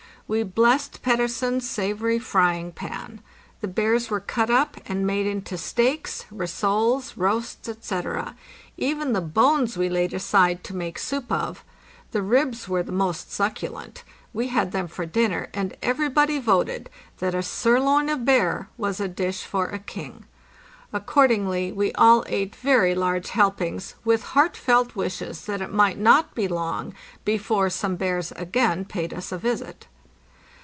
We 0.27 0.43
blessed 0.43 1.01
Pettersen's 1.01 1.69
savory 1.69 2.17
frying 2.17 2.71
pan. 2.71 3.19
The 3.59 3.67
bears 3.67 4.09
were 4.09 4.21
cut 4.21 4.49
up 4.49 4.77
and 4.87 5.05
made 5.05 5.27
into 5.27 5.57
steaks, 5.57 6.23
rissoles, 6.31 7.17
roasts, 7.17 7.67
etc. 7.67 8.37
Even 8.77 9.11
the 9.11 9.19
bones 9.19 9.75
we 9.75 9.89
laid 9.89 10.13
aside 10.13 10.63
to 10.63 10.73
make 10.73 10.97
soup 10.97 11.29
of. 11.33 11.65
The 12.11 12.21
ribs 12.21 12.69
were 12.69 12.81
the 12.81 12.93
most 12.93 13.29
succulent. 13.29 14.05
We 14.31 14.47
had 14.47 14.71
them 14.71 14.87
for 14.87 15.05
dinner, 15.05 15.49
and 15.53 15.75
everybody 15.81 16.39
voted 16.39 16.89
that 17.19 17.35
a 17.35 17.43
sirloin 17.43 18.07
of 18.07 18.23
bear 18.23 18.69
was 18.77 19.01
a 19.01 19.09
dish 19.09 19.43
for 19.43 19.65
a 19.67 19.79
king. 19.79 20.23
Accordingly 20.93 21.73
we 21.73 21.91
all 21.95 22.23
ate 22.27 22.55
very 22.55 22.95
large 22.95 23.31
helpings, 23.31 23.95
with 24.05 24.23
heartfelt 24.23 24.95
wishes 24.95 25.43
that 25.47 25.59
it 25.61 25.73
might 25.73 25.97
not 25.97 26.33
be 26.33 26.47
long 26.47 26.93
before 27.25 27.69
some 27.69 27.97
bears 27.97 28.31
again 28.37 28.85
paid 28.85 29.13
us 29.13 29.33
a 29.33 29.37
visit. 29.37 29.87